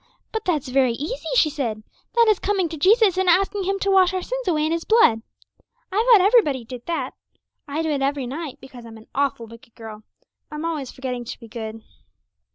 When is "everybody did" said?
6.25-6.87